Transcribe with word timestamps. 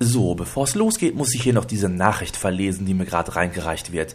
So, 0.00 0.34
bevor 0.34 0.64
es 0.64 0.74
losgeht, 0.74 1.16
muss 1.16 1.34
ich 1.34 1.42
hier 1.42 1.52
noch 1.52 1.64
diese 1.64 1.88
Nachricht 1.88 2.36
verlesen, 2.36 2.86
die 2.86 2.94
mir 2.94 3.04
gerade 3.04 3.34
reingereicht 3.34 3.92
wird. 3.92 4.14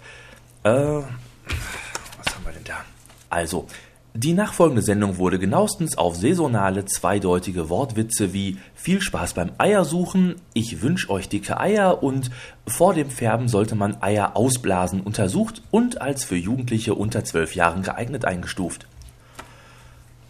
Äh, 0.63 0.69
was 0.71 2.35
haben 2.35 2.45
wir 2.45 2.53
denn 2.53 2.63
da? 2.63 2.85
Also, 3.29 3.67
die 4.15 4.33
nachfolgende 4.33 4.83
Sendung 4.83 5.17
wurde 5.17 5.39
genauestens 5.39 5.97
auf 5.97 6.15
saisonale, 6.15 6.85
zweideutige 6.85 7.69
Wortwitze 7.69 8.31
wie 8.31 8.57
viel 8.75 9.01
Spaß 9.01 9.33
beim 9.33 9.51
Eiersuchen, 9.57 10.35
ich 10.53 10.83
wünsch 10.83 11.09
euch 11.09 11.29
dicke 11.29 11.59
Eier 11.59 12.03
und 12.03 12.29
vor 12.67 12.93
dem 12.93 13.09
Färben 13.09 13.47
sollte 13.47 13.75
man 13.75 14.01
Eier 14.03 14.37
ausblasen 14.37 15.01
untersucht 15.01 15.63
und 15.71 15.99
als 15.99 16.23
für 16.23 16.35
Jugendliche 16.35 16.93
unter 16.93 17.25
zwölf 17.25 17.55
Jahren 17.55 17.81
geeignet 17.81 18.23
eingestuft. 18.23 18.85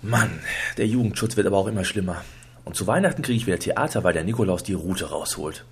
Mann, 0.01 0.39
der 0.77 0.87
Jugendschutz 0.87 1.35
wird 1.35 1.45
aber 1.45 1.57
auch 1.57 1.67
immer 1.67 1.83
schlimmer. 1.83 2.23
Und 2.65 2.75
zu 2.75 2.87
Weihnachten 2.87 3.21
kriege 3.21 3.37
ich 3.37 3.45
wieder 3.47 3.59
Theater, 3.59 4.03
weil 4.03 4.13
der 4.13 4.23
Nikolaus 4.23 4.63
die 4.63 4.73
Rute 4.73 5.09
rausholt. 5.09 5.65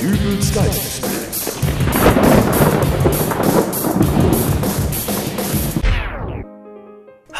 Dübels 0.00 0.54
Geistesblitz. 0.54 1.23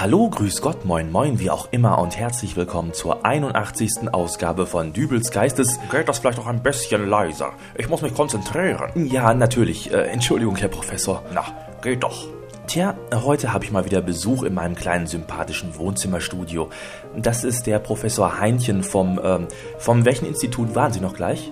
Hallo, 0.04 0.28
grüß 0.28 0.60
Gott, 0.60 0.84
moin 0.84 1.10
moin, 1.10 1.38
wie 1.38 1.48
auch 1.48 1.68
immer 1.70 1.96
und 1.98 2.14
herzlich 2.18 2.56
willkommen 2.56 2.92
zur 2.92 3.24
81. 3.24 4.12
Ausgabe 4.12 4.66
von 4.66 4.92
Dübels 4.92 5.30
Geistes. 5.30 5.80
Geht 5.90 6.10
das 6.10 6.18
vielleicht 6.18 6.38
auch 6.38 6.46
ein 6.46 6.62
bisschen 6.62 7.08
leiser? 7.08 7.54
Ich 7.74 7.88
muss 7.88 8.02
mich 8.02 8.12
konzentrieren. 8.12 8.90
Ja, 9.06 9.32
natürlich. 9.32 9.90
Äh, 9.90 10.08
Entschuldigung, 10.08 10.56
Herr 10.56 10.68
Professor. 10.68 11.22
Na, 11.32 11.46
geht 11.80 12.02
doch. 12.02 12.28
Tja, 12.66 12.94
heute 13.14 13.54
habe 13.54 13.64
ich 13.64 13.72
mal 13.72 13.86
wieder 13.86 14.02
Besuch 14.02 14.42
in 14.42 14.52
meinem 14.52 14.74
kleinen 14.74 15.06
sympathischen 15.06 15.74
Wohnzimmerstudio. 15.78 16.68
Das 17.16 17.42
ist 17.42 17.66
der 17.66 17.78
Professor 17.78 18.38
Heinchen 18.38 18.82
vom, 18.82 19.18
ähm, 19.24 19.48
vom 19.78 20.04
welchen 20.04 20.26
Institut 20.26 20.74
waren 20.74 20.92
Sie 20.92 21.00
noch 21.00 21.14
gleich? 21.14 21.50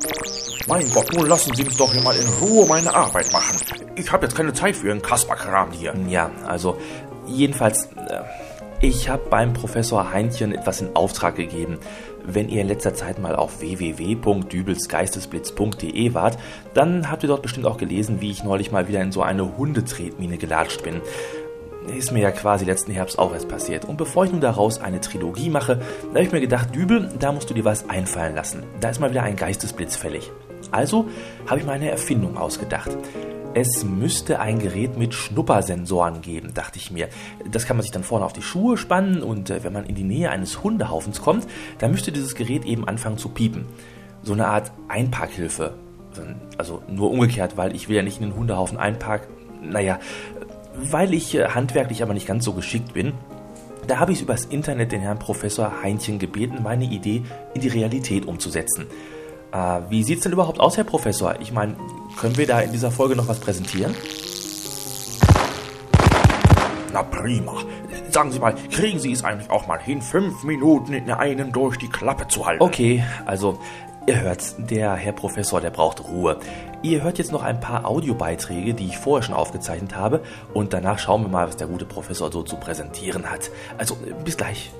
Mein 0.68 0.86
Gott, 0.90 1.10
nun 1.14 1.26
lassen 1.26 1.54
Sie 1.54 1.64
mich 1.64 1.78
doch 1.78 1.90
hier 1.90 2.02
mal 2.02 2.14
in 2.14 2.28
Ruhe 2.46 2.66
meine 2.66 2.94
Arbeit 2.94 3.32
machen. 3.32 3.56
Ich 3.96 4.12
habe 4.12 4.26
jetzt 4.26 4.36
keine 4.36 4.52
Zeit 4.52 4.76
für 4.76 4.88
Ihren 4.88 5.00
Kasperkram 5.00 5.72
hier. 5.72 5.94
Ja, 6.06 6.30
also 6.46 6.76
jedenfalls, 7.26 7.86
äh, 7.86 8.20
ich 8.80 9.08
habe 9.08 9.22
beim 9.30 9.52
Professor 9.52 10.12
Heinchen 10.12 10.52
etwas 10.52 10.80
in 10.80 10.96
Auftrag 10.96 11.36
gegeben. 11.36 11.78
Wenn 12.24 12.48
ihr 12.48 12.62
in 12.62 12.68
letzter 12.68 12.94
Zeit 12.94 13.20
mal 13.20 13.36
auf 13.36 13.60
www.dübelsgeistesblitz.de 13.60 16.14
wart, 16.14 16.38
dann 16.74 17.10
habt 17.10 17.22
ihr 17.22 17.28
dort 17.28 17.42
bestimmt 17.42 17.66
auch 17.66 17.76
gelesen, 17.76 18.20
wie 18.20 18.30
ich 18.30 18.42
neulich 18.44 18.72
mal 18.72 18.88
wieder 18.88 19.00
in 19.00 19.12
so 19.12 19.22
eine 19.22 19.56
Hundetretmine 19.56 20.36
gelatscht 20.36 20.82
bin. 20.82 21.00
Ist 21.96 22.12
mir 22.12 22.22
ja 22.22 22.30
quasi 22.30 22.64
letzten 22.64 22.92
Herbst 22.92 23.18
auch 23.18 23.32
erst 23.32 23.48
passiert. 23.48 23.84
Und 23.84 23.96
bevor 23.96 24.24
ich 24.24 24.32
nun 24.32 24.40
daraus 24.40 24.80
eine 24.80 25.00
Trilogie 25.00 25.50
mache, 25.50 25.76
da 25.76 26.14
habe 26.14 26.24
ich 26.24 26.32
mir 26.32 26.40
gedacht, 26.40 26.74
Dübel, 26.74 27.08
da 27.18 27.32
musst 27.32 27.50
du 27.50 27.54
dir 27.54 27.64
was 27.64 27.88
einfallen 27.88 28.36
lassen. 28.36 28.62
Da 28.80 28.90
ist 28.90 29.00
mal 29.00 29.10
wieder 29.10 29.24
ein 29.24 29.36
Geistesblitz 29.36 29.96
fällig. 29.96 30.30
Also 30.70 31.08
habe 31.46 31.60
ich 31.60 31.66
mir 31.66 31.72
eine 31.72 31.90
Erfindung 31.90 32.36
ausgedacht. 32.36 32.96
Es 33.54 33.84
müsste 33.84 34.40
ein 34.40 34.58
Gerät 34.58 34.96
mit 34.96 35.12
Schnuppersensoren 35.12 36.22
geben, 36.22 36.54
dachte 36.54 36.78
ich 36.78 36.90
mir. 36.90 37.08
Das 37.50 37.66
kann 37.66 37.76
man 37.76 37.82
sich 37.82 37.92
dann 37.92 38.02
vorne 38.02 38.24
auf 38.24 38.32
die 38.32 38.40
Schuhe 38.40 38.78
spannen 38.78 39.22
und 39.22 39.50
äh, 39.50 39.62
wenn 39.62 39.74
man 39.74 39.84
in 39.84 39.94
die 39.94 40.04
Nähe 40.04 40.30
eines 40.30 40.62
Hundehaufens 40.62 41.20
kommt, 41.20 41.46
dann 41.78 41.90
müsste 41.90 42.12
dieses 42.12 42.34
Gerät 42.34 42.64
eben 42.64 42.88
anfangen 42.88 43.18
zu 43.18 43.28
piepen. 43.28 43.66
So 44.22 44.32
eine 44.32 44.46
Art 44.46 44.72
Einparkhilfe. 44.88 45.74
Also 46.56 46.82
nur 46.88 47.10
umgekehrt, 47.10 47.56
weil 47.56 47.74
ich 47.74 47.88
will 47.88 47.96
ja 47.96 48.02
nicht 48.02 48.20
in 48.20 48.30
den 48.30 48.36
Hundehaufen 48.36 48.78
einparken. 48.78 49.28
Naja, 49.62 49.98
weil 50.74 51.12
ich 51.12 51.34
äh, 51.34 51.48
handwerklich 51.48 52.02
aber 52.02 52.14
nicht 52.14 52.26
ganz 52.26 52.44
so 52.44 52.54
geschickt 52.54 52.94
bin, 52.94 53.12
da 53.86 53.98
habe 53.98 54.12
ich 54.12 54.22
übers 54.22 54.46
Internet 54.46 54.92
den 54.92 55.00
Herrn 55.00 55.18
Professor 55.18 55.82
Heinchen 55.82 56.18
gebeten, 56.18 56.62
meine 56.62 56.84
Idee 56.84 57.22
in 57.52 57.60
die 57.60 57.68
Realität 57.68 58.26
umzusetzen. 58.26 58.86
Äh, 59.52 59.80
wie 59.90 60.04
sieht's 60.04 60.22
denn 60.22 60.32
überhaupt 60.32 60.60
aus, 60.60 60.76
Herr 60.76 60.84
Professor? 60.84 61.40
Ich 61.40 61.52
meine, 61.52 61.76
können 62.16 62.36
wir 62.36 62.46
da 62.46 62.60
in 62.60 62.72
dieser 62.72 62.90
Folge 62.90 63.16
noch 63.16 63.28
was 63.28 63.40
präsentieren? 63.40 63.94
Na 66.92 67.02
prima. 67.02 67.54
Sagen 68.10 68.30
Sie 68.30 68.38
mal, 68.38 68.54
kriegen 68.70 68.98
Sie 68.98 69.12
es 69.12 69.24
eigentlich 69.24 69.50
auch 69.50 69.66
mal 69.66 69.80
hin, 69.80 70.02
fünf 70.02 70.44
Minuten 70.44 70.92
in 70.92 71.10
einem 71.10 71.52
durch 71.52 71.78
die 71.78 71.88
Klappe 71.88 72.28
zu 72.28 72.44
halten? 72.44 72.62
Okay, 72.62 73.02
also 73.24 73.58
Ihr 74.06 74.20
hört's, 74.20 74.56
der 74.58 74.94
Herr 74.94 75.12
Professor, 75.12 75.60
der 75.60 75.70
braucht 75.70 76.02
Ruhe. 76.02 76.38
Ihr 76.82 77.04
hört 77.04 77.18
jetzt 77.18 77.30
noch 77.30 77.44
ein 77.44 77.60
paar 77.60 77.86
Audiobeiträge, 77.86 78.74
die 78.74 78.88
ich 78.88 78.98
vorher 78.98 79.22
schon 79.22 79.34
aufgezeichnet 79.36 79.94
habe, 79.94 80.22
und 80.52 80.72
danach 80.72 80.98
schauen 80.98 81.22
wir 81.22 81.28
mal, 81.28 81.46
was 81.46 81.56
der 81.56 81.68
gute 81.68 81.84
Professor 81.84 82.32
so 82.32 82.42
zu 82.42 82.56
präsentieren 82.56 83.30
hat. 83.30 83.50
Also, 83.78 83.96
bis 84.24 84.36
gleich. 84.36 84.72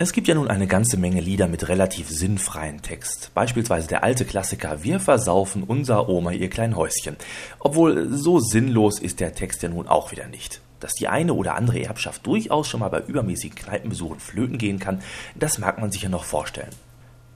Es 0.00 0.12
gibt 0.12 0.28
ja 0.28 0.36
nun 0.36 0.46
eine 0.46 0.68
ganze 0.68 0.96
Menge 0.96 1.20
Lieder 1.20 1.48
mit 1.48 1.68
relativ 1.68 2.08
sinnfreien 2.08 2.82
Text. 2.82 3.32
Beispielsweise 3.34 3.88
der 3.88 4.04
alte 4.04 4.24
Klassiker 4.24 4.84
Wir 4.84 5.00
versaufen 5.00 5.64
unser 5.64 6.08
Oma 6.08 6.30
ihr 6.30 6.48
klein 6.48 6.76
Häuschen. 6.76 7.16
Obwohl 7.58 8.08
so 8.16 8.38
sinnlos 8.38 9.00
ist 9.00 9.18
der 9.18 9.34
Text 9.34 9.60
ja 9.64 9.68
nun 9.68 9.88
auch 9.88 10.12
wieder 10.12 10.28
nicht. 10.28 10.60
Dass 10.78 10.92
die 10.92 11.08
eine 11.08 11.34
oder 11.34 11.56
andere 11.56 11.82
Erbschaft 11.82 12.24
durchaus 12.24 12.68
schon 12.68 12.78
mal 12.78 12.90
bei 12.90 13.00
übermäßigen 13.00 13.58
Kneipenbesuchen 13.58 14.20
flöten 14.20 14.56
gehen 14.56 14.78
kann, 14.78 15.02
das 15.34 15.58
mag 15.58 15.80
man 15.80 15.90
sich 15.90 16.02
ja 16.02 16.08
noch 16.08 16.24
vorstellen. 16.24 16.70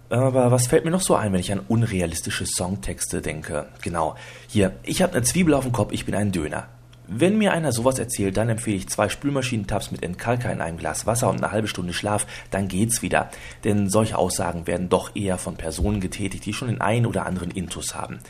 Aber 0.09 0.53
was 0.53 0.69
fällt 0.69 0.85
mir 0.85 0.93
noch 0.93 1.01
so 1.01 1.17
ein, 1.17 1.33
wenn 1.33 1.41
ich 1.41 1.51
an 1.51 1.65
unrealistische 1.67 2.47
Songtexte 2.47 3.23
denke? 3.23 3.67
Genau. 3.83 4.15
Hier, 4.47 4.77
ich 4.85 5.03
habe 5.03 5.15
eine 5.15 5.25
Zwiebel 5.25 5.55
auf 5.55 5.65
dem 5.65 5.73
Kopf, 5.73 5.91
ich 5.91 6.07
bin 6.07 6.15
ein 6.15 6.31
Döner. 6.31 6.69
Wenn 7.15 7.37
mir 7.37 7.53
einer 7.53 7.73
sowas 7.73 7.99
erzählt, 7.99 8.39
dann 8.39 8.49
empfehle 8.49 8.79
ich 8.79 8.89
zwei 8.89 9.11
Spülmaschinentabs 9.11 9.91
mit 9.91 10.03
Entkalker 10.03 10.51
in 10.51 10.63
einem 10.63 10.79
Glas 10.79 11.07
Wasser 11.07 11.29
und 11.29 11.37
eine 11.37 11.53
halbe 11.53 11.69
Stunde 11.69 11.93
Schlaf, 11.93 12.27
dann 12.51 12.69
geht's 12.69 13.03
wieder. 13.03 13.29
Denn 13.65 13.91
solche 13.91 14.17
Aussagen 14.17 14.67
werden 14.67 14.89
doch 14.89 15.15
eher 15.15 15.37
von 15.37 15.57
Personen 15.57 16.01
getätigt, 16.01 16.47
die 16.47 16.55
schon 16.55 16.69
den 16.69 16.81
einen 16.81 17.05
oder 17.05 17.27
anderen 17.27 17.51
Intus 17.51 17.95
haben. 17.95 18.21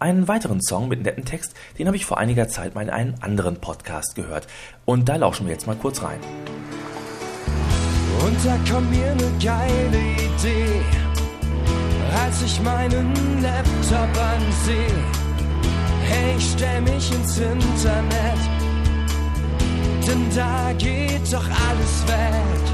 Einen 0.00 0.28
weiteren 0.28 0.60
Song 0.60 0.88
mit 0.88 1.02
netten 1.02 1.24
Text, 1.24 1.54
den 1.78 1.86
habe 1.86 1.96
ich 1.96 2.04
vor 2.04 2.18
einiger 2.18 2.46
Zeit 2.48 2.74
mal 2.74 2.82
in 2.82 2.90
einem 2.90 3.14
anderen 3.20 3.56
Podcast 3.56 4.14
gehört. 4.14 4.46
Und 4.84 5.08
da 5.08 5.16
lauschen 5.16 5.46
wir 5.46 5.54
jetzt 5.54 5.66
mal 5.66 5.76
kurz 5.76 6.02
rein. 6.02 6.20
Und 8.22 8.36
da 8.44 8.58
kommt 8.70 8.90
mir 8.90 9.12
eine 9.12 9.30
geile 9.42 9.98
Idee, 9.98 10.82
als 12.22 12.42
ich 12.42 12.60
meinen 12.60 13.14
Laptop 13.40 14.22
ansehe 14.22 15.19
Hey, 16.10 16.34
ich 16.36 16.50
stell 16.56 16.80
mich 16.80 17.12
ins 17.12 17.38
Internet, 17.38 18.40
denn 20.06 20.26
da 20.34 20.72
geht 20.76 21.32
doch 21.32 21.48
alles 21.68 21.94
weg. 22.08 22.64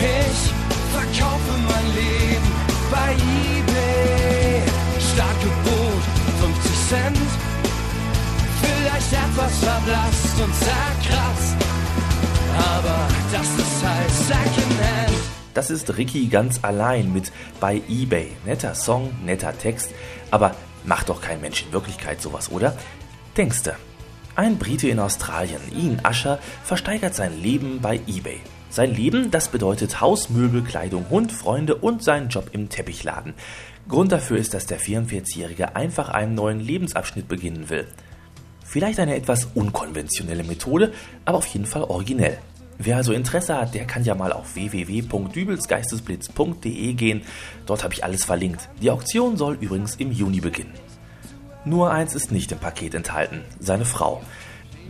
Ich 0.00 0.40
verkaufe 0.92 1.52
mein 1.70 1.86
Leben 1.94 2.50
bei 2.90 3.12
eBay. 3.12 4.62
Stark 5.12 5.38
Gebot, 5.40 6.04
50 6.40 6.88
Cent. 6.88 7.30
Vielleicht 8.62 9.12
etwas 9.12 9.58
verblasst 9.58 10.36
und 10.44 10.54
zerkratzt, 10.54 11.56
aber 12.74 12.98
das 13.32 13.48
ist 13.64 13.78
halt 13.84 14.10
Secondhand. 14.10 15.37
Das 15.54 15.70
ist 15.70 15.96
Ricky 15.96 16.26
ganz 16.26 16.60
allein 16.62 17.12
mit 17.12 17.32
bei 17.60 17.82
eBay. 17.88 18.28
Netter 18.44 18.74
Song, 18.74 19.10
netter 19.24 19.56
Text, 19.56 19.90
aber 20.30 20.54
macht 20.84 21.08
doch 21.08 21.20
kein 21.20 21.40
Mensch 21.40 21.64
in 21.64 21.72
Wirklichkeit 21.72 22.20
sowas, 22.22 22.50
oder? 22.50 22.76
Denkste. 23.36 23.74
Ein 24.36 24.58
Brite 24.58 24.88
in 24.88 25.00
Australien, 25.00 25.60
Ian 25.76 26.00
Ascher, 26.04 26.38
versteigert 26.62 27.14
sein 27.14 27.42
Leben 27.42 27.80
bei 27.80 28.00
eBay. 28.06 28.40
Sein 28.70 28.94
Leben, 28.94 29.30
das 29.30 29.48
bedeutet 29.48 30.00
Haus, 30.00 30.28
Möbel, 30.28 30.62
Kleidung, 30.62 31.08
Hund, 31.10 31.32
Freunde 31.32 31.74
und 31.74 32.04
seinen 32.04 32.28
Job 32.28 32.50
im 32.52 32.68
Teppichladen. 32.68 33.34
Grund 33.88 34.12
dafür 34.12 34.36
ist, 34.36 34.52
dass 34.52 34.66
der 34.66 34.78
44-Jährige 34.78 35.74
einfach 35.74 36.10
einen 36.10 36.34
neuen 36.34 36.60
Lebensabschnitt 36.60 37.26
beginnen 37.26 37.70
will. 37.70 37.86
Vielleicht 38.64 39.00
eine 39.00 39.16
etwas 39.16 39.48
unkonventionelle 39.54 40.44
Methode, 40.44 40.92
aber 41.24 41.38
auf 41.38 41.46
jeden 41.46 41.64
Fall 41.64 41.84
originell. 41.84 42.38
Wer 42.78 42.96
also 42.96 43.12
Interesse 43.12 43.56
hat, 43.56 43.74
der 43.74 43.86
kann 43.86 44.04
ja 44.04 44.14
mal 44.14 44.32
auf 44.32 44.54
www.dübelsgeistesblitz.de 44.54 46.92
gehen. 46.94 47.22
Dort 47.66 47.82
habe 47.82 47.92
ich 47.92 48.04
alles 48.04 48.24
verlinkt. 48.24 48.68
Die 48.80 48.90
Auktion 48.90 49.36
soll 49.36 49.58
übrigens 49.60 49.96
im 49.96 50.12
Juni 50.12 50.40
beginnen. 50.40 50.72
Nur 51.64 51.90
eins 51.90 52.14
ist 52.14 52.30
nicht 52.30 52.52
im 52.52 52.58
Paket 52.58 52.94
enthalten, 52.94 53.42
seine 53.58 53.84
Frau. 53.84 54.22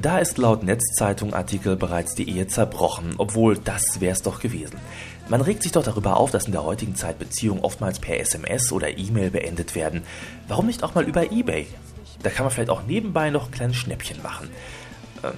Da 0.01 0.19
ist 0.19 0.39
laut 0.39 0.63
Netzzeitung-Artikel 0.63 1.77
bereits 1.77 2.15
die 2.15 2.29
Ehe 2.29 2.47
zerbrochen, 2.47 3.15
obwohl 3.17 3.57
das 3.57 4.01
wär's 4.01 4.23
doch 4.23 4.39
gewesen. 4.39 4.77
Man 5.29 5.41
regt 5.41 5.63
sich 5.63 5.73
doch 5.73 5.83
darüber 5.83 6.19
auf, 6.19 6.31
dass 6.31 6.45
in 6.45 6.53
der 6.53 6.65
heutigen 6.65 6.95
Zeit 6.95 7.19
Beziehungen 7.19 7.63
oftmals 7.63 7.99
per 7.99 8.21
SMS 8.21 8.71
oder 8.71 8.97
E-Mail 8.97 9.31
beendet 9.31 9.75
werden. 9.75 10.03
Warum 10.47 10.67
nicht 10.67 10.85
auch 10.85 10.95
mal 10.95 11.05
über 11.05 11.33
Ebay? 11.33 11.67
Da 12.23 12.31
kann 12.31 12.45
man 12.45 12.53
vielleicht 12.53 12.71
auch 12.71 12.85
nebenbei 12.85 13.31
noch 13.31 13.47
ein 13.47 13.51
kleines 13.51 13.77
Schnäppchen 13.77 14.23
machen. 14.23 14.49
Ähm. 15.25 15.33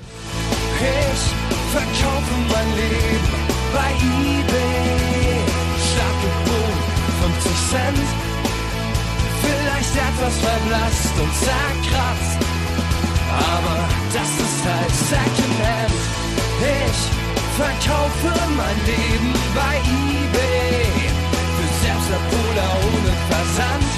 Ich 1.70 1.76
verkaufe 1.76 2.34
mein 2.50 2.69
Leben 2.75 3.31
bei 3.72 3.90
eBay. 4.02 5.38
Startgebot 5.87 6.78
50 7.22 7.70
Cent, 7.70 8.08
vielleicht 9.40 9.94
etwas 9.94 10.34
verblasst 10.43 11.14
und 11.22 11.32
zerkratzt, 11.46 12.38
aber 13.55 13.78
das 14.11 14.31
ist 14.46 14.61
halt 14.67 14.94
Secondhand. 15.11 16.00
verkaufe 17.55 18.32
mein 18.56 18.78
Leben 18.90 19.32
bei 19.55 19.76
eBay. 19.78 20.90
Für 21.55 21.70
Selbstabholer 21.87 22.70
ohne 22.90 23.12
Versand. 23.31 23.90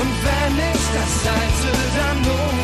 Und 0.00 0.12
wenn 0.24 0.54
ich 0.72 0.84
das 0.96 1.12
alte 1.28 1.72
dann 1.98 2.18
los 2.24 2.55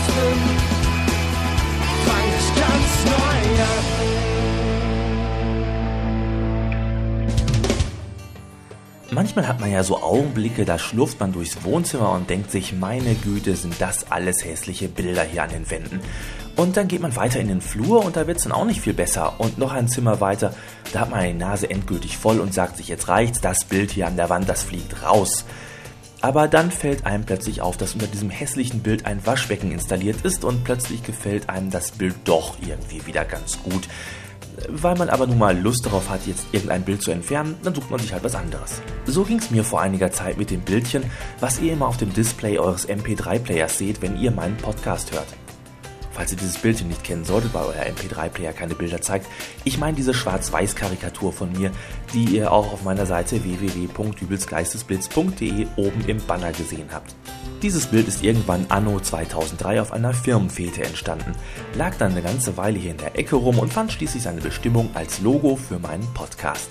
Manchmal 9.13 9.47
hat 9.47 9.61
man 9.61 9.71
ja 9.71 9.85
so 9.85 10.03
Augenblicke, 10.03 10.65
da 10.65 10.79
schlurft 10.79 11.21
man 11.21 11.35
durchs 11.35 11.65
Wohnzimmer 11.65 12.13
und 12.13 12.31
denkt 12.31 12.51
sich, 12.51 12.73
meine 12.73 13.15
Güte, 13.15 13.57
sind 13.57 13.75
das 13.79 14.11
alles 14.11 14.43
hässliche 14.43 14.89
Bilder 14.89 15.23
hier 15.23 15.43
an 15.43 15.51
den 15.51 15.71
Wänden. 15.71 16.01
Und 16.57 16.79
dann 16.79 16.89
geht 16.89 17.03
man 17.03 17.15
weiter 17.15 17.39
in 17.39 17.49
den 17.49 17.61
Flur 17.61 18.07
und 18.07 18.17
da 18.17 18.27
wird's 18.27 18.45
dann 18.45 18.53
auch 18.53 18.65
nicht 18.65 18.81
viel 18.81 18.95
besser. 18.95 19.35
Und 19.37 19.59
noch 19.59 19.75
ein 19.75 19.87
Zimmer 19.87 20.23
weiter, 20.23 20.55
da 20.95 21.01
hat 21.01 21.11
man 21.11 21.27
die 21.27 21.35
Nase 21.35 21.69
endgültig 21.69 22.17
voll 22.17 22.41
und 22.41 22.55
sagt 22.55 22.79
sich, 22.79 22.89
jetzt 22.89 23.09
reicht's, 23.09 23.43
das 23.43 23.67
Bild 23.67 23.91
hier 23.91 24.07
an 24.07 24.17
der 24.17 24.31
Wand, 24.31 24.49
das 24.49 24.63
fliegt 24.63 25.03
raus. 25.03 25.45
Aber 26.23 26.49
dann 26.49 26.71
fällt 26.71 27.05
einem 27.05 27.25
plötzlich 27.27 27.61
auf, 27.61 27.77
dass 27.77 27.93
unter 27.93 28.07
diesem 28.07 28.31
hässlichen 28.31 28.81
Bild 28.81 29.05
ein 29.05 29.27
Waschbecken 29.27 29.73
installiert 29.73 30.25
ist 30.25 30.43
und 30.43 30.65
plötzlich 30.65 31.03
gefällt 31.03 31.51
einem 31.51 31.71
das 31.71 31.91
Bild 31.91 32.15
doch 32.25 32.57
irgendwie 32.67 33.05
wieder 33.07 33.27
ganz 33.27 33.63
gut. 33.63 33.89
Weil 34.69 34.97
man 34.97 35.09
aber 35.09 35.27
nun 35.27 35.39
mal 35.39 35.59
Lust 35.59 35.87
darauf 35.87 36.09
hat, 36.09 36.27
jetzt 36.27 36.47
irgendein 36.53 36.85
Bild 36.85 37.03
zu 37.03 37.11
entfernen, 37.11 37.57
dann 37.63 37.75
sucht 37.75 37.91
man 37.91 38.01
sich 38.01 38.13
halt 38.13 38.25
was 38.25 38.35
anderes. 38.35 38.81
So 39.07 39.25
ging's 39.25 39.51
mir 39.51 39.65
vor 39.65 39.81
einiger 39.81 40.13
Zeit 40.13 40.39
mit 40.39 40.51
dem 40.51 40.61
Bildchen, 40.61 41.05
was 41.41 41.61
ihr 41.61 41.73
immer 41.73 41.87
auf 41.89 41.97
dem 41.97 42.13
Display 42.13 42.59
eures 42.59 42.89
MP3-Players 42.89 43.79
seht, 43.79 44.03
wenn 44.03 44.17
ihr 44.17 44.31
meinen 44.31 44.57
Podcast 44.57 45.13
hört. 45.13 45.27
Falls 46.13 46.33
ihr 46.33 46.39
dieses 46.39 46.59
Bildchen 46.59 46.89
nicht 46.89 47.05
kennen 47.05 47.25
solltet, 47.25 47.55
weil 47.55 47.65
euer 47.65 47.85
MP3-Player 47.85 48.53
keine 48.53 48.75
Bilder 48.75 49.01
zeigt, 49.01 49.29
ich 49.65 49.79
meine 49.79 49.97
diese 49.97 50.13
Schwarz-Weiß-Karikatur 50.15 51.33
von 51.33 51.53
mir, 51.53 51.71
die 52.13 52.25
ihr 52.25 52.53
auch 52.53 52.71
auf 52.73 52.83
meiner 52.85 53.07
Seite 53.07 53.43
www.dübelsgeistesblitz.de 53.43 55.67
oben 55.77 56.05
im 56.07 56.19
Banner 56.27 56.53
gesehen 56.53 56.89
habt. 56.93 57.15
Dieses 57.63 57.87
Bild 57.87 58.07
ist 58.09 58.23
irgendwann 58.25 58.67
anno 58.69 59.01
2003 59.01 59.81
auf 59.81 59.93
einer 59.93 60.13
Firmenfete 60.13 60.83
entstanden, 60.83 61.33
lag 61.77 61.95
dann 61.97 62.11
eine 62.13 62.21
ganze 62.23 62.57
Weile 62.57 62.79
hier 62.79 62.91
in 62.91 62.99
der 62.99 63.19
Ecke 63.19 63.37
rum 63.37 63.59
und 63.59 63.73
fand 63.73 63.93
schließlich 63.93 64.25
seine 64.25 64.41
Bestimmung 64.41 64.91
als 64.95 65.21
Logo 65.21 65.57
für 65.57 65.79
meinen 65.79 66.13
Podcast. 66.13 66.69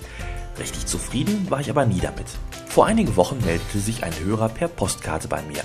Richtig 0.60 0.86
zufrieden 0.86 1.50
war 1.50 1.62
ich 1.62 1.70
aber 1.70 1.86
nie 1.86 2.02
damit. 2.02 2.26
Vor 2.72 2.86
einigen 2.86 3.16
Wochen 3.18 3.38
meldete 3.44 3.80
sich 3.80 4.06
ein 4.06 4.14
Hörer 4.24 4.48
per 4.48 4.70
Postkarte 4.70 5.28
bei 5.28 5.42
mir. 5.42 5.62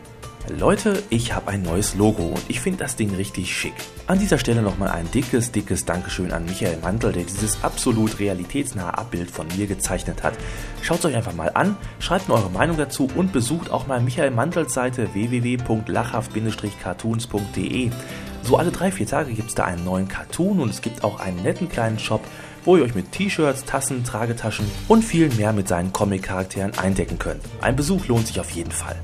Leute, 0.48 1.04
ich 1.08 1.32
habe 1.34 1.52
ein 1.52 1.62
neues 1.62 1.94
Logo 1.94 2.24
und 2.24 2.42
ich 2.48 2.60
finde 2.60 2.80
das 2.80 2.96
Ding 2.96 3.14
richtig 3.14 3.56
schick. 3.56 3.74
An 4.08 4.18
dieser 4.18 4.38
Stelle 4.38 4.60
nochmal 4.60 4.90
ein 4.90 5.08
dickes, 5.12 5.52
dickes 5.52 5.84
Dankeschön 5.84 6.32
an 6.32 6.44
Michael 6.44 6.78
Mantel, 6.78 7.12
der 7.12 7.22
dieses 7.22 7.62
absolut 7.62 8.18
realitätsnahe 8.18 8.98
Abbild 8.98 9.30
von 9.30 9.46
mir 9.56 9.68
gezeichnet 9.68 10.24
hat. 10.24 10.34
Schaut 10.82 10.98
es 10.98 11.04
euch 11.04 11.14
einfach 11.14 11.34
mal 11.34 11.52
an, 11.54 11.76
schreibt 12.00 12.28
mir 12.28 12.34
eure 12.34 12.50
Meinung 12.50 12.76
dazu 12.76 13.08
und 13.14 13.32
besucht 13.32 13.70
auch 13.70 13.86
mal 13.86 14.00
Michael 14.00 14.32
Mantels 14.32 14.74
Seite 14.74 15.14
www.lachhaft-cartoons.de. 15.14 17.90
So 18.42 18.56
alle 18.56 18.72
drei, 18.72 18.90
vier 18.90 19.06
Tage 19.06 19.34
gibt 19.34 19.50
es 19.50 19.54
da 19.54 19.62
einen 19.64 19.84
neuen 19.84 20.08
Cartoon 20.08 20.58
und 20.58 20.70
es 20.70 20.82
gibt 20.82 21.04
auch 21.04 21.20
einen 21.20 21.40
netten 21.44 21.68
kleinen 21.68 22.00
Shop, 22.00 22.26
wo 22.64 22.76
ihr 22.76 22.82
euch 22.82 22.96
mit 22.96 23.12
T-Shirts, 23.12 23.64
Tassen, 23.64 24.02
Tragetaschen 24.02 24.68
und 24.88 25.04
viel 25.04 25.32
mehr 25.34 25.52
mit 25.52 25.68
seinen 25.68 25.92
Comic-Charakteren 25.92 26.76
eindecken 26.78 27.20
könnt. 27.20 27.44
Ein 27.60 27.76
Besuch 27.76 28.08
lohnt 28.08 28.26
sich 28.26 28.40
auf 28.40 28.50
jeden 28.50 28.72
Fall. 28.72 28.96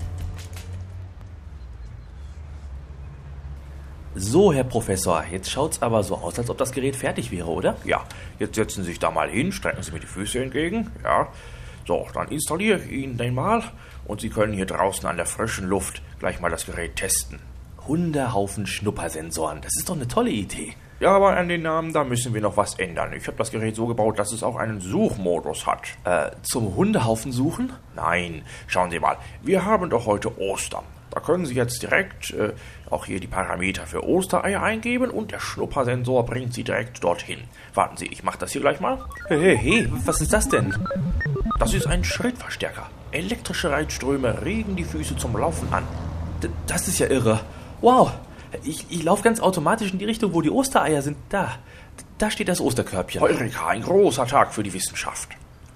So, 4.21 4.53
Herr 4.53 4.65
Professor, 4.65 5.25
jetzt 5.31 5.49
schaut's 5.49 5.81
aber 5.81 6.03
so 6.03 6.17
aus, 6.17 6.37
als 6.41 6.51
ob 6.51 6.59
das 6.59 6.73
Gerät 6.73 6.97
fertig 6.97 7.31
wäre, 7.31 7.47
oder? 7.47 7.77
Ja, 7.85 8.05
jetzt 8.41 8.57
setzen 8.57 8.83
Sie 8.83 8.91
sich 8.91 8.99
da 8.99 9.13
mal 9.13 9.31
hin, 9.31 9.53
strecken 9.53 9.81
Sie 9.85 9.93
mir 9.93 10.01
die 10.01 10.09
Füße 10.09 10.43
entgegen. 10.43 10.91
Ja. 11.05 11.29
So, 11.87 12.05
dann 12.13 12.27
installiere 12.27 12.81
ich 12.81 12.91
Ihnen 12.91 13.17
den 13.17 13.35
mal 13.35 13.63
und 14.07 14.21
Sie 14.21 14.29
können 14.29 14.55
hier 14.55 14.67
draußen 14.67 15.09
an 15.09 15.19
der 15.19 15.27
frischen 15.27 15.69
Luft 15.69 16.03
gleich 16.19 16.41
mal 16.41 16.51
das 16.51 16.67
Gerät 16.67 16.97
testen. 16.97 17.39
Hundehaufen 17.87 18.67
Schnuppersensoren, 18.67 19.61
das 19.61 19.71
ist 19.79 19.89
doch 19.89 19.95
eine 19.95 20.09
tolle 20.09 20.31
Idee. 20.31 20.75
Ja, 20.99 21.13
aber 21.13 21.37
an 21.37 21.47
den 21.47 21.63
Namen, 21.63 21.93
da 21.93 22.03
müssen 22.03 22.35
wir 22.35 22.41
noch 22.41 22.57
was 22.57 22.75
ändern. 22.75 23.13
Ich 23.13 23.29
habe 23.29 23.37
das 23.37 23.53
Gerät 23.53 23.77
so 23.77 23.87
gebaut, 23.87 24.19
dass 24.19 24.33
es 24.33 24.43
auch 24.43 24.57
einen 24.57 24.81
Suchmodus 24.81 25.65
hat. 25.65 25.83
Äh, 26.03 26.33
zum 26.43 26.75
Hundehaufen 26.75 27.31
suchen? 27.31 27.73
Nein, 27.95 28.43
schauen 28.67 28.91
Sie 28.91 28.99
mal, 28.99 29.17
wir 29.43 29.65
haben 29.65 29.91
doch 29.91 30.07
heute 30.07 30.37
Ostern. 30.41 30.83
Da 31.11 31.21
können 31.21 31.47
Sie 31.47 31.55
jetzt 31.55 31.83
direkt 31.83 32.31
äh, 32.33 32.53
auch 32.91 33.07
hier 33.07 33.21
die 33.21 33.27
Parameter 33.27 33.87
für 33.87 34.07
Ostereier 34.07 34.63
eingeben 34.63 35.11
und 35.11 35.33
der 35.33 35.41
Schnuppersensor 35.41 36.25
bringt 36.27 36.55
Sie 36.55 36.65
direkt 36.65 37.03
dorthin. 37.03 37.41
Warten 37.75 37.97
Sie, 37.97 38.07
ich 38.07 38.23
mache 38.23 38.39
das 38.39 38.53
hier 38.53 38.61
gleich 38.61 38.81
mal. 38.81 38.99
Hey, 39.27 39.41
hey, 39.41 39.59
hey, 39.59 39.89
was 40.05 40.21
ist 40.21 40.33
das 40.33 40.49
denn? 40.49 40.75
Das 41.59 41.75
ist 41.75 41.87
ein 41.87 42.05
Schrittverstärker. 42.05 42.89
Elektrische 43.11 43.71
Reitströme 43.71 44.45
regen 44.45 44.77
die 44.77 44.85
Füße 44.85 45.17
zum 45.17 45.37
Laufen 45.37 45.73
an. 45.73 45.85
D 46.43 46.49
das 46.67 46.89
ist 46.89 46.99
ja 46.99 47.07
irre. 47.07 47.41
Wow, 47.81 48.13
ich, 48.65 48.87
ich 48.91 49.03
laufe 49.03 49.23
ganz 49.23 49.41
automatisch 49.41 49.93
in 49.93 49.99
die 49.99 50.05
Richtung, 50.05 50.35
wo 50.35 50.43
die 50.43 50.51
Ostereier 50.51 51.03
sind. 51.03 51.17
Da, 51.29 51.57
da 52.19 52.31
steht 52.31 52.49
das 52.49 52.61
Osterkörbchen. 52.61 53.23
Eureka, 53.23 53.69
ein 53.69 53.83
großer 53.83 54.27
Tag 54.27 54.55
für 54.55 54.63
die 54.63 54.73
Wissenschaft. 54.73 55.31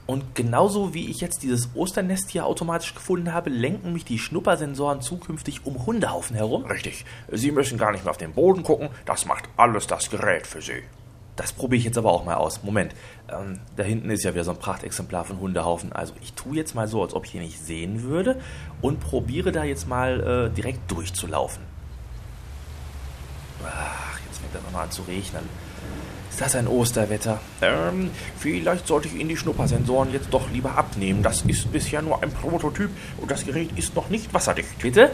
Und 0.07 0.35
genauso 0.35 0.95
wie 0.95 1.11
ich 1.11 1.21
jetzt 1.21 1.43
dieses 1.43 1.71
Osternest 1.75 2.31
hier 2.31 2.45
automatisch 2.45 2.95
gefunden 2.95 3.33
habe, 3.33 3.51
lenken 3.51 3.93
mich 3.93 4.05
die 4.05 4.19
Schnuppersensoren 4.19 5.01
zukünftig 5.01 5.65
um 5.65 5.87
Hundehaufen 5.87 6.35
herum. 6.35 6.65
Richtig, 6.65 7.05
Sie 7.31 7.53
müssen 7.53 7.79
gar 7.79 7.93
nicht 7.93 8.05
mehr 8.05 8.11
auf 8.11 8.17
den 8.17 8.33
Boden 8.33 8.63
gucken, 8.65 8.89
das 9.05 9.27
macht 9.27 9.49
alles 9.57 9.87
das 9.87 10.11
Gerät 10.11 10.47
für 10.47 10.61
Sie. 10.61 10.83
Das 11.37 11.53
probiere 11.53 11.79
ich 11.79 11.85
jetzt 11.85 11.97
aber 11.97 12.13
auch 12.13 12.25
mal 12.25 12.35
aus. 12.35 12.63
Moment, 12.63 12.95
ähm, 13.31 13.61
da 13.77 13.85
hinten 13.85 14.11
ist 14.11 14.23
ja 14.23 14.35
wieder 14.35 14.45
so 14.45 14.51
ein 14.51 14.59
Prachtexemplar 14.59 15.25
von 15.25 15.41
Hundehaufen. 15.41 15.93
Also 15.93 16.13
ich 16.21 16.35
tue 16.35 16.57
jetzt 16.57 16.75
mal 16.75 16.89
so, 16.89 17.03
als 17.03 17.15
ob 17.15 17.25
ich 17.25 17.35
ihn 17.35 17.41
nicht 17.41 17.59
sehen 17.59 18.03
würde 18.03 18.39
und 18.83 19.01
probiere 19.01 19.51
da 19.51 19.65
jetzt 19.65 19.89
mal 19.89 20.51
äh, 20.51 20.55
direkt 20.55 20.91
durchzulaufen. 20.91 21.63
Ach, 23.65 24.19
jetzt 24.27 24.41
fängt 24.41 24.55
das 24.55 24.63
nochmal 24.63 24.85
an 24.85 24.91
zu 24.91 25.03
regnen. 25.03 25.49
Ist 26.33 26.41
das 26.41 26.57
ein 26.57 26.67
Osterwetter? 26.67 27.41
Ähm, 27.61 28.11
vielleicht 28.39 28.87
sollte 28.87 29.07
ich 29.07 29.15
Ihnen 29.17 29.29
die 29.29 29.37
Schnuppersensoren 29.37 30.11
jetzt 30.15 30.29
doch 30.31 30.51
lieber 30.51 30.79
abnehmen. 30.79 31.23
Das 31.23 31.43
ist 31.43 31.71
bisher 31.71 32.01
nur 32.01 32.23
ein 32.23 32.33
Prototyp 32.33 32.89
und 33.19 33.31
das 33.31 33.45
Gerät 33.45 33.69
ist 33.77 33.95
noch 33.95 34.09
nicht 34.09 34.33
wasserdicht. 34.33 34.79
Bitte? 34.81 35.11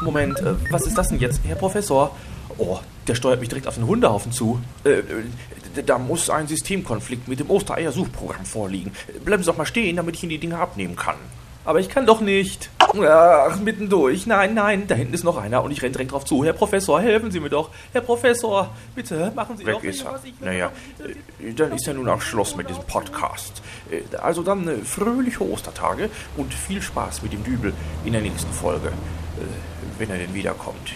Moment, 0.00 0.40
äh, 0.40 0.54
was 0.70 0.86
ist 0.86 0.96
das 0.96 1.08
denn 1.08 1.20
jetzt, 1.20 1.42
Herr 1.44 1.56
Professor? 1.56 2.16
Oh, 2.56 2.78
der 3.06 3.14
steuert 3.14 3.40
mich 3.40 3.50
direkt 3.50 3.68
auf 3.68 3.74
den 3.74 3.86
Hundehaufen 3.86 4.32
zu. 4.32 4.58
Äh, 4.84 5.00
äh, 5.00 5.82
da 5.84 5.98
muss 5.98 6.30
ein 6.30 6.48
Systemkonflikt 6.48 7.28
mit 7.28 7.40
dem 7.40 7.50
Ostereier-Suchprogramm 7.50 8.46
vorliegen. 8.46 8.92
Bleiben 9.22 9.42
Sie 9.42 9.50
doch 9.50 9.58
mal 9.58 9.66
stehen, 9.66 9.96
damit 9.96 10.16
ich 10.16 10.22
Ihnen 10.22 10.30
die 10.30 10.38
Dinge 10.38 10.58
abnehmen 10.58 10.96
kann. 10.96 11.16
Aber 11.64 11.78
ich 11.80 11.88
kann 11.88 12.06
doch 12.06 12.20
nicht. 12.20 12.70
Ach, 12.80 13.58
mittendurch. 13.60 14.26
Nein, 14.26 14.54
nein, 14.54 14.86
da 14.88 14.94
hinten 14.96 15.14
ist 15.14 15.22
noch 15.24 15.36
einer 15.38 15.62
und 15.62 15.70
ich 15.70 15.80
renne 15.80 15.92
direkt 15.92 16.12
drauf 16.12 16.24
zu. 16.24 16.44
Herr 16.44 16.52
Professor, 16.52 17.00
helfen 17.00 17.30
Sie 17.30 17.40
mir 17.40 17.48
doch. 17.50 17.70
Herr 17.92 18.00
Professor, 18.02 18.68
bitte, 18.94 19.32
machen 19.34 19.56
Sie 19.56 19.64
Weg 19.64 19.74
doch. 19.76 19.82
ist 19.84 20.04
er. 20.04 20.12
was 20.12 20.24
ich- 20.24 20.34
Naja, 20.40 20.70
äh, 21.40 21.52
dann 21.52 21.72
ist 21.72 21.86
ja 21.86 21.92
nun 21.94 22.08
auch 22.08 22.20
Schluss 22.20 22.56
mit 22.56 22.68
diesem 22.68 22.82
Podcast. 22.84 23.62
Äh, 23.90 24.02
Also 24.16 24.42
dann 24.42 24.66
äh, 24.68 24.76
fröhliche 24.84 25.42
Ostertage 25.48 26.10
und 26.36 26.52
viel 26.52 26.82
Spaß 26.82 27.22
mit 27.22 27.32
dem 27.32 27.44
Dübel 27.44 27.72
in 28.04 28.12
der 28.12 28.22
nächsten 28.22 28.52
Folge, 28.52 28.92
wenn 29.98 30.10
er 30.10 30.18
denn 30.18 30.34
wiederkommt. 30.34 30.92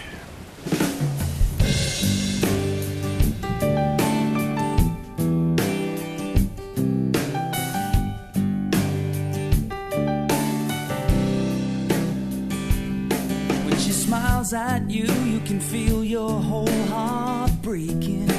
Smiles 14.47 14.53
at 14.53 14.89
you, 14.89 15.11
you 15.25 15.39
can 15.41 15.59
feel 15.59 16.03
your 16.03 16.29
whole 16.29 16.83
heart 16.87 17.51
breaking. 17.61 18.29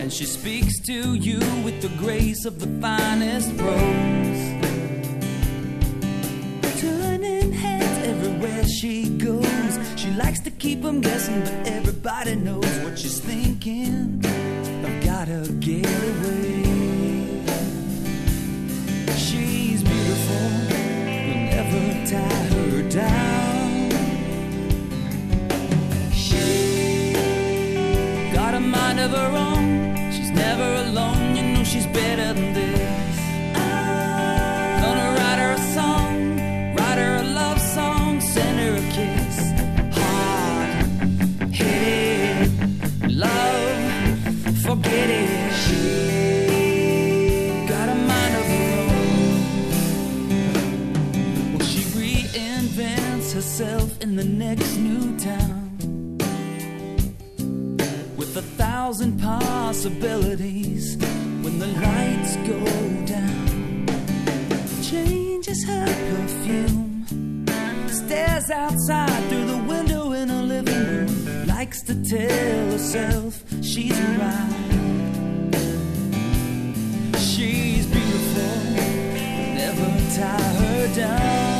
And 0.00 0.12
she 0.12 0.24
speaks 0.24 0.80
to 0.86 1.14
you 1.14 1.38
with 1.64 1.80
the 1.82 1.90
grace 1.98 2.44
of 2.44 2.58
the 2.58 2.66
finest 2.80 3.56
prose. 3.56 4.42
Turning 6.80 7.52
heads 7.52 8.06
everywhere 8.06 8.64
she 8.64 9.08
goes. 9.18 9.78
She 9.96 10.10
likes 10.12 10.40
to 10.40 10.50
keep 10.50 10.82
them 10.82 11.00
guessing, 11.00 11.40
but 11.40 11.68
everybody 11.68 12.34
knows 12.36 12.78
what 12.82 12.98
she's 12.98 13.20
thinking. 13.20 14.24
I've 14.84 15.04
gotta 15.04 15.52
get 15.60 15.86
away. 15.86 16.51
In 54.12 54.16
the 54.16 54.44
next 54.46 54.76
new 54.76 55.18
town 55.18 55.70
with 58.18 58.36
a 58.36 58.42
thousand 58.60 59.18
possibilities 59.18 60.98
when 61.42 61.58
the 61.58 61.66
lights 61.66 62.36
go 62.48 62.60
down. 63.06 63.86
Changes 64.82 65.64
her 65.64 65.86
perfume, 66.10 67.06
stares 67.88 68.50
outside 68.50 69.22
through 69.30 69.46
the 69.46 69.62
window 69.66 70.12
in 70.12 70.28
her 70.28 70.42
living 70.42 70.84
room, 70.90 71.46
likes 71.46 71.80
to 71.80 71.94
tell 72.04 72.70
herself 72.72 73.42
she's 73.62 73.98
right. 74.18 74.74
She's 77.16 77.86
beautiful, 77.86 78.56
never 79.54 79.88
tie 80.16 80.52
her 80.60 80.94
down. 80.94 81.51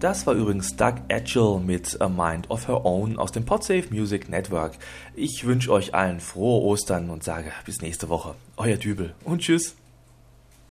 Das 0.00 0.28
war 0.28 0.34
übrigens 0.34 0.76
Doug 0.76 0.94
Agile 1.10 1.58
mit 1.58 2.00
A 2.00 2.08
Mind 2.08 2.50
of 2.50 2.68
Her 2.68 2.84
Own 2.84 3.18
aus 3.18 3.32
dem 3.32 3.44
Podsafe 3.44 3.88
Music 3.90 4.28
Network. 4.28 4.78
Ich 5.16 5.44
wünsche 5.44 5.72
euch 5.72 5.92
allen 5.92 6.20
frohe 6.20 6.62
Ostern 6.62 7.10
und 7.10 7.24
sage 7.24 7.50
bis 7.64 7.82
nächste 7.82 8.08
Woche. 8.08 8.36
Euer 8.56 8.76
Dübel 8.76 9.14
und 9.24 9.40
tschüss. 9.40 9.74